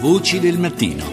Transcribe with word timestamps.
Voci 0.00 0.40
del 0.40 0.58
mattino. 0.58 1.04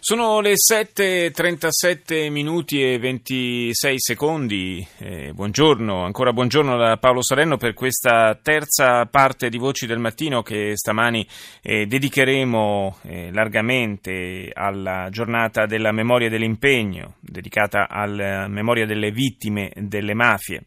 Sono 0.00 0.40
le 0.40 0.54
7.37 0.54 2.30
minuti 2.30 2.82
e 2.82 2.98
26 2.98 3.94
secondi. 3.98 4.86
Eh, 4.96 5.32
buongiorno, 5.34 6.02
ancora 6.02 6.32
buongiorno 6.32 6.78
da 6.78 6.96
Paolo 6.96 7.22
Salerno 7.22 7.58
per 7.58 7.74
questa 7.74 8.38
terza 8.42 9.04
parte 9.04 9.50
di 9.50 9.58
Voci 9.58 9.86
del 9.86 9.98
Mattino 9.98 10.40
che 10.40 10.72
stamani 10.76 11.26
eh, 11.60 11.84
dedicheremo 11.84 12.96
eh, 13.02 13.30
largamente 13.30 14.50
alla 14.50 15.08
giornata 15.10 15.66
della 15.66 15.92
memoria 15.92 16.30
dell'impegno, 16.30 17.16
dedicata 17.20 17.86
alla 17.90 18.48
memoria 18.48 18.86
delle 18.86 19.10
vittime 19.10 19.72
delle 19.76 20.14
mafie. 20.14 20.64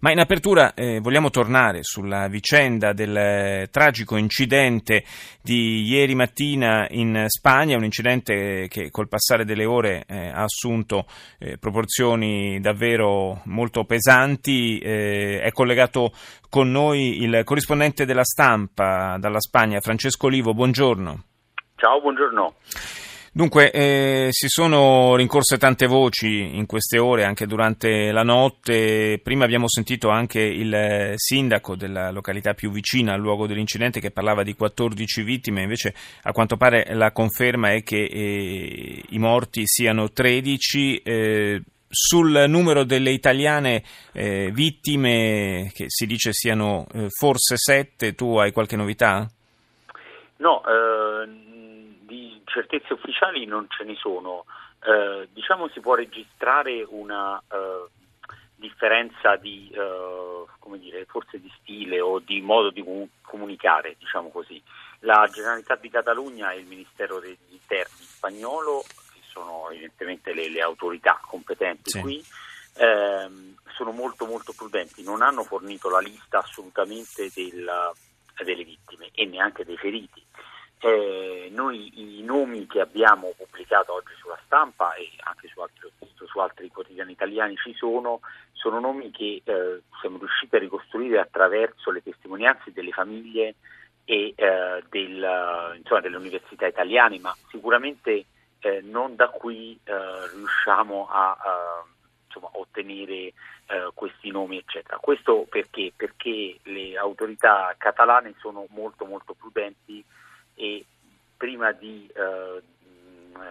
Ma 0.00 0.10
in 0.10 0.18
apertura 0.18 0.72
eh, 0.72 1.00
vogliamo 1.00 1.28
tornare 1.28 1.80
sulla 1.82 2.28
vicenda 2.28 2.94
del 2.94 3.14
eh, 3.14 3.68
tragico 3.70 4.16
incidente 4.16 5.04
di 5.42 5.82
ieri 5.82 6.14
mattina 6.14 6.86
in 6.88 7.26
Spagna, 7.28 7.76
un 7.76 7.84
incidente 7.84 8.66
che 8.68 8.90
col 8.90 9.08
passare 9.08 9.44
delle 9.44 9.66
ore 9.66 10.04
eh, 10.06 10.28
ha 10.28 10.42
assunto 10.42 11.04
eh, 11.38 11.58
proporzioni 11.58 12.58
davvero 12.60 13.42
molto 13.44 13.84
pesanti. 13.84 14.78
Eh, 14.78 15.40
è 15.40 15.50
collegato 15.50 16.12
con 16.48 16.70
noi 16.70 17.22
il 17.22 17.42
corrispondente 17.44 18.06
della 18.06 18.24
stampa 18.24 19.18
dalla 19.18 19.40
Spagna, 19.40 19.80
Francesco 19.80 20.26
Olivo. 20.26 20.54
Buongiorno. 20.54 21.24
Ciao, 21.76 22.00
buongiorno. 22.00 22.54
Dunque, 23.32 23.70
eh, 23.70 24.28
si 24.30 24.48
sono 24.48 25.14
rincorse 25.14 25.56
tante 25.56 25.86
voci 25.86 26.56
in 26.56 26.66
queste 26.66 26.98
ore, 26.98 27.22
anche 27.22 27.46
durante 27.46 28.10
la 28.10 28.24
notte. 28.24 29.20
Prima 29.22 29.44
abbiamo 29.44 29.68
sentito 29.68 30.08
anche 30.08 30.40
il 30.40 31.12
sindaco 31.14 31.76
della 31.76 32.10
località 32.10 32.54
più 32.54 32.72
vicina 32.72 33.12
al 33.12 33.20
luogo 33.20 33.46
dell'incidente 33.46 34.00
che 34.00 34.10
parlava 34.10 34.42
di 34.42 34.54
14 34.54 35.22
vittime, 35.22 35.62
invece 35.62 35.94
a 36.22 36.32
quanto 36.32 36.56
pare 36.56 36.88
la 36.94 37.12
conferma 37.12 37.72
è 37.72 37.84
che 37.84 38.02
eh, 38.02 39.04
i 39.10 39.18
morti 39.18 39.62
siano 39.64 40.10
13. 40.10 40.96
Eh, 40.98 41.62
sul 41.92 42.44
numero 42.48 42.84
delle 42.84 43.10
italiane 43.10 43.82
eh, 44.12 44.50
vittime, 44.52 45.70
che 45.72 45.86
si 45.88 46.06
dice 46.06 46.32
siano 46.32 46.86
eh, 46.94 47.06
forse 47.08 47.56
7, 47.56 48.14
tu 48.14 48.36
hai 48.38 48.52
qualche 48.52 48.76
novità? 48.76 49.28
No, 50.36 50.62
eh 50.64 51.48
certezze 52.50 52.92
ufficiali 52.92 53.46
non 53.46 53.66
ce 53.68 53.84
ne 53.84 53.94
sono. 53.94 54.44
Eh, 54.82 55.28
diciamo 55.32 55.68
si 55.68 55.80
può 55.80 55.94
registrare 55.94 56.84
una 56.88 57.40
eh, 57.50 57.88
differenza 58.56 59.36
di, 59.36 59.70
eh, 59.72 60.44
come 60.58 60.78
dire, 60.78 61.06
forse 61.06 61.40
di 61.40 61.50
stile 61.60 62.00
o 62.00 62.18
di 62.18 62.40
modo 62.40 62.70
di 62.70 62.84
comunicare, 63.22 63.96
diciamo 63.98 64.30
così. 64.30 64.62
La 65.00 65.28
Generalità 65.32 65.76
di 65.76 65.88
Catalogna 65.88 66.52
e 66.52 66.58
il 66.58 66.66
Ministero 66.66 67.18
degli 67.18 67.36
Interni 67.48 68.02
spagnolo, 68.02 68.82
che 69.12 69.20
sono 69.22 69.70
evidentemente 69.70 70.34
le, 70.34 70.50
le 70.50 70.60
autorità 70.60 71.18
competenti 71.26 71.90
sì. 71.90 72.00
qui, 72.00 72.24
ehm, 72.76 73.54
sono 73.74 73.92
molto 73.92 74.26
molto 74.26 74.52
prudenti, 74.52 75.02
non 75.02 75.22
hanno 75.22 75.42
fornito 75.42 75.88
la 75.88 76.00
lista 76.00 76.40
assolutamente 76.40 77.30
del, 77.34 77.70
delle 78.44 78.64
vittime 78.64 79.08
e 79.14 79.24
neanche 79.24 79.64
dei 79.64 79.78
feriti. 79.78 80.22
Eh, 80.82 81.48
noi 81.52 82.18
i 82.18 82.22
nomi 82.22 82.66
che 82.66 82.80
abbiamo 82.80 83.34
pubblicato 83.36 83.92
oggi 83.92 84.14
sulla 84.18 84.38
stampa 84.46 84.94
e 84.94 85.10
anche 85.24 85.46
su 85.48 85.60
altri, 85.60 85.90
su 86.24 86.38
altri 86.38 86.68
quotidiani 86.68 87.12
italiani 87.12 87.54
ci 87.56 87.74
sono, 87.74 88.20
sono 88.52 88.80
nomi 88.80 89.10
che 89.10 89.42
eh, 89.44 89.82
siamo 90.00 90.16
riusciti 90.16 90.56
a 90.56 90.58
ricostruire 90.58 91.20
attraverso 91.20 91.90
le 91.90 92.02
testimonianze 92.02 92.72
delle 92.72 92.92
famiglie 92.92 93.56
e 94.04 94.32
eh, 94.34 94.82
del, 94.88 95.76
insomma, 95.76 96.00
delle 96.00 96.16
università 96.16 96.66
italiane, 96.66 97.18
ma 97.18 97.36
sicuramente 97.50 98.24
eh, 98.60 98.80
non 98.80 99.16
da 99.16 99.28
qui 99.28 99.78
eh, 99.84 99.92
riusciamo 100.34 101.08
a 101.10 101.36
insomma, 102.26 102.48
ottenere 102.52 103.12
eh, 103.12 103.90
questi 103.92 104.30
nomi, 104.30 104.56
eccetera. 104.58 104.96
Questo 104.98 105.46
perché? 105.48 105.92
Perché 105.94 106.58
le 106.62 106.96
autorità 106.96 107.74
catalane 107.76 108.34
sono 108.38 108.66
molto 108.70 109.04
molto 109.04 109.34
prudenti 109.34 110.02
e 110.54 110.84
prima 111.36 111.72
di 111.72 112.10
eh, 112.14 112.62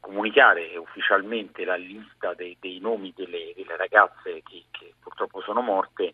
comunicare 0.00 0.76
ufficialmente 0.76 1.64
la 1.64 1.76
lista 1.76 2.34
dei, 2.34 2.56
dei 2.60 2.78
nomi 2.78 3.12
delle, 3.14 3.52
delle 3.56 3.76
ragazze 3.76 4.42
che, 4.42 4.64
che, 4.70 4.94
purtroppo 5.00 5.40
sono 5.40 5.60
morte, 5.60 6.12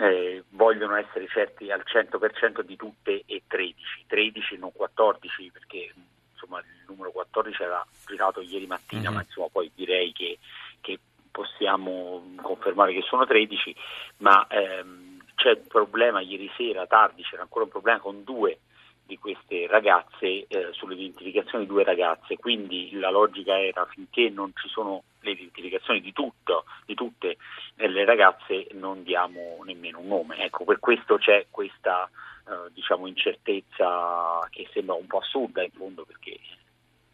eh, 0.00 0.44
vogliono 0.50 0.96
essere 0.96 1.26
certi 1.28 1.70
al 1.70 1.82
100% 1.84 2.60
di 2.60 2.76
tutte 2.76 3.22
e 3.26 3.42
13, 3.46 4.04
13 4.06 4.58
non 4.58 4.72
14 4.72 5.50
perché 5.50 5.92
insomma, 6.32 6.60
il 6.60 6.84
numero 6.86 7.10
14 7.10 7.62
era 7.62 7.84
girato 8.06 8.40
ieri 8.40 8.66
mattina, 8.66 9.04
mm-hmm. 9.04 9.14
ma 9.14 9.22
insomma, 9.22 9.48
poi 9.50 9.70
direi 9.74 10.12
che, 10.12 10.38
che, 10.80 10.98
possiamo 11.30 12.34
confermare 12.42 12.92
che 12.92 13.02
sono 13.02 13.24
13, 13.24 13.76
ma 14.18 14.44
ehm, 14.48 15.22
c'è 15.36 15.50
un 15.50 15.66
problema 15.68 16.20
ieri 16.20 16.50
sera, 16.56 16.84
tardi, 16.86 17.22
c'era 17.22 17.42
ancora 17.42 17.64
un 17.64 17.70
problema 17.70 18.00
con 18.00 18.24
due 18.24 18.58
di 19.08 19.16
queste 19.16 19.66
ragazze, 19.66 20.46
eh, 20.46 20.68
sull'identificazione 20.72 21.64
di 21.64 21.70
due 21.70 21.82
ragazze, 21.82 22.36
quindi 22.36 22.90
la 22.92 23.10
logica 23.10 23.58
era 23.58 23.86
finché 23.86 24.28
non 24.28 24.52
ci 24.54 24.68
sono 24.68 25.02
le 25.20 25.30
identificazioni 25.30 26.02
di, 26.02 26.12
tutto, 26.12 26.66
di 26.84 26.94
tutte 26.94 27.38
le 27.76 28.04
ragazze 28.04 28.66
non 28.72 29.02
diamo 29.02 29.62
nemmeno 29.64 30.00
un 30.00 30.08
nome. 30.08 30.44
Ecco, 30.44 30.64
per 30.64 30.78
questo 30.78 31.16
c'è 31.16 31.46
questa 31.50 32.08
eh, 32.46 32.70
diciamo, 32.74 33.06
incertezza 33.06 34.46
che 34.50 34.68
sembra 34.72 34.94
un 34.94 35.06
po' 35.06 35.18
assurda 35.18 35.62
in 35.62 35.70
fondo 35.70 36.04
perché 36.04 36.38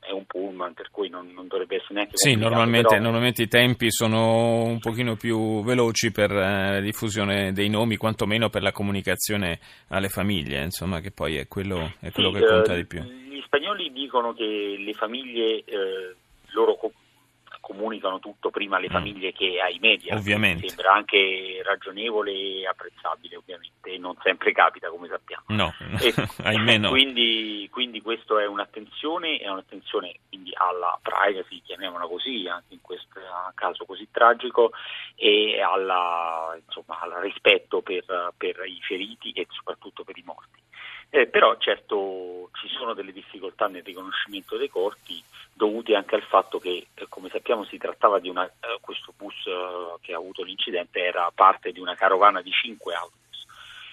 è 0.04 0.12
un 0.12 0.24
pullman 0.26 0.74
per 0.74 0.90
cui 0.90 1.08
non, 1.08 1.32
non 1.32 1.46
dovrebbe 1.48 1.76
essere 1.76 1.94
neanche 1.94 2.16
Sì, 2.16 2.34
normalmente, 2.34 2.88
però... 2.88 3.02
normalmente, 3.02 3.42
i 3.42 3.48
tempi 3.48 3.90
sono 3.90 4.64
un 4.64 4.78
pochino 4.78 5.16
più 5.16 5.62
veloci 5.62 6.12
per 6.12 6.30
eh, 6.30 6.72
la 6.72 6.80
diffusione 6.80 7.52
dei 7.52 7.68
nomi, 7.68 7.96
quantomeno 7.96 8.50
per 8.50 8.62
la 8.62 8.72
comunicazione 8.72 9.58
alle 9.88 10.08
famiglie, 10.08 10.62
insomma, 10.62 11.00
che 11.00 11.10
poi 11.10 11.36
è 11.36 11.48
quello, 11.48 11.94
è 12.00 12.10
quello 12.10 12.32
sì, 12.32 12.38
che 12.40 12.46
conta 12.46 12.74
eh, 12.74 12.76
di 12.76 12.84
più. 12.86 13.02
Gli 13.02 13.42
spagnoli 13.44 13.92
dicono 13.92 14.32
che 14.34 14.76
le 14.78 14.92
famiglie 14.92 15.64
eh, 15.64 16.14
loro 16.52 16.76
comunicano 17.64 18.20
tutto 18.20 18.50
prima 18.50 18.76
alle 18.76 18.88
mm. 18.88 18.92
famiglie 18.92 19.32
che 19.32 19.58
ai 19.58 19.78
media. 19.80 20.14
Ovviamente. 20.14 20.68
Sembra 20.68 20.92
anche 20.92 21.62
ragionevole 21.64 22.30
e 22.30 22.66
apprezzabile, 22.66 23.36
ovviamente, 23.36 23.96
non 23.96 24.14
sempre 24.22 24.52
capita, 24.52 24.90
come 24.90 25.08
sappiamo. 25.08 25.44
No, 25.48 25.72
e, 25.98 26.12
ahimè 26.44 26.76
no. 26.76 26.90
Quindi, 26.90 27.66
quindi 27.72 28.02
questo 28.02 28.38
è 28.38 28.46
un'attenzione, 28.46 29.38
è 29.38 29.48
un'attenzione 29.48 30.14
quindi 30.28 30.52
alla 30.54 30.98
privacy, 31.00 31.62
chiamiamola 31.62 32.06
così, 32.06 32.46
anche 32.46 32.74
in 32.74 32.82
questo 32.82 33.20
caso 33.54 33.86
così 33.86 34.08
tragico, 34.10 34.72
e 35.14 35.60
alla, 35.62 36.54
insomma, 36.62 37.00
al 37.00 37.22
rispetto 37.22 37.80
per, 37.80 38.34
per 38.36 38.62
i 38.66 38.78
feriti 38.82 39.32
e 39.32 39.46
soprattutto 39.48 40.04
per 40.04 40.18
i 40.18 40.22
morti. 40.24 40.63
Eh, 41.14 41.28
però 41.28 41.56
certo 41.58 42.50
ci 42.54 42.66
sono 42.76 42.92
delle 42.92 43.12
difficoltà 43.12 43.68
nel 43.68 43.84
riconoscimento 43.84 44.56
dei 44.56 44.68
corpi 44.68 45.22
dovute 45.52 45.94
anche 45.94 46.16
al 46.16 46.24
fatto 46.24 46.58
che, 46.58 46.88
eh, 46.92 47.06
come 47.08 47.28
sappiamo, 47.28 47.64
si 47.66 47.78
trattava 47.78 48.18
di 48.18 48.28
una, 48.28 48.44
eh, 48.44 48.78
questo 48.80 49.14
bus 49.16 49.32
eh, 49.46 50.00
che 50.00 50.12
ha 50.12 50.16
avuto 50.16 50.42
l'incidente 50.42 50.98
era 50.98 51.30
parte 51.32 51.70
di 51.70 51.78
una 51.78 51.94
carovana 51.94 52.42
di 52.42 52.50
cinque 52.50 52.94
autobus 52.94 53.46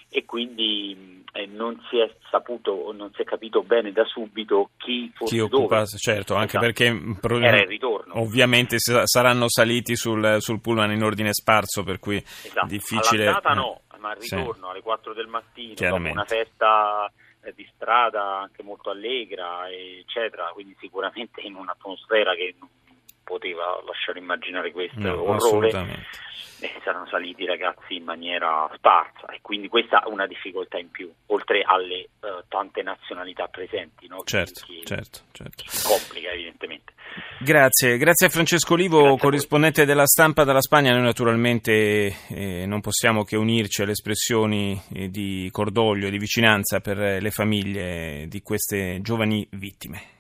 e 0.10 0.26
quindi 0.26 1.24
eh, 1.34 1.46
non 1.46 1.80
si 1.92 2.00
è 2.00 2.12
saputo, 2.32 2.92
non 2.92 3.12
si 3.14 3.22
è 3.22 3.24
capito 3.24 3.62
bene 3.62 3.92
da 3.92 4.04
subito 4.06 4.72
chi 4.78 5.12
fosse 5.14 5.36
chi 5.36 5.42
occupasse, 5.42 5.98
certo, 6.00 6.34
anche 6.34 6.58
esatto. 6.58 6.66
perché 6.66 6.86
era 7.40 7.62
il 7.62 7.68
ritorno. 7.68 8.20
Ovviamente 8.20 8.78
saranno 8.80 9.48
saliti 9.48 9.96
sul, 9.96 10.38
sul, 10.40 10.60
pullman 10.60 10.92
in 10.92 11.04
ordine 11.04 11.34
sparso, 11.34 11.84
per 11.84 12.00
cui 12.00 12.18
esatto. 12.18 12.66
difficile. 12.66 13.28
All'andata 13.28 13.54
no, 13.54 13.81
ritorno 14.22 14.66
sì. 14.66 14.72
alle 14.72 14.82
4 14.82 15.14
del 15.14 15.28
mattino, 15.28 15.74
dopo 15.76 15.96
una 15.96 16.26
festa 16.26 17.12
eh, 17.42 17.54
di 17.54 17.68
strada 17.76 18.40
anche 18.40 18.64
molto 18.64 18.90
allegra, 18.90 19.70
eccetera, 19.70 20.52
quindi 20.54 20.76
sicuramente 20.80 21.42
in 21.42 21.56
un'atmosfera 21.56 22.36
che 22.36 22.56
non 22.60 22.70
poteva 23.24 23.82
lasciare 23.86 24.20
immaginare 24.20 24.72
questo 24.72 25.00
no, 25.00 25.24
orrore. 25.24 25.70
Eh, 26.64 26.80
saranno 26.84 27.08
saliti 27.08 27.42
i 27.42 27.48
ragazzi 27.48 27.96
in 27.96 28.04
maniera 28.04 28.70
sparsa 28.76 29.26
e 29.28 29.40
quindi 29.42 29.68
questa 29.68 30.04
è 30.04 30.08
una 30.08 30.28
difficoltà 30.28 30.78
in 30.78 30.92
più, 30.92 31.12
oltre 31.28 31.64
alle 31.64 32.10
uh, 32.20 32.44
tante 32.48 32.84
nazionalità 32.84 33.48
presenti. 33.48 34.08
No? 34.08 34.22
Certo, 34.24 34.62
certo, 34.84 35.22
certo. 35.32 35.64
Complica 35.88 36.30
evidentemente. 36.30 36.91
Grazie, 37.44 37.98
grazie 37.98 38.28
a 38.28 38.30
Francesco 38.30 38.74
Olivo, 38.74 39.00
grazie 39.00 39.18
corrispondente 39.18 39.84
della 39.84 40.06
stampa 40.06 40.44
dalla 40.44 40.62
Spagna. 40.62 40.92
Noi 40.92 41.02
naturalmente 41.02 42.16
eh, 42.28 42.66
non 42.68 42.82
possiamo 42.82 43.24
che 43.24 43.36
unirci 43.36 43.82
alle 43.82 43.94
espressioni 43.94 44.80
eh, 44.94 45.10
di 45.10 45.50
cordoglio 45.52 46.06
e 46.06 46.12
di 46.12 46.20
vicinanza 46.20 46.82
per 46.82 47.20
le 47.20 47.32
famiglie 47.32 48.28
di 48.28 48.44
queste 48.44 49.00
giovani 49.02 49.48
vittime. 49.54 50.20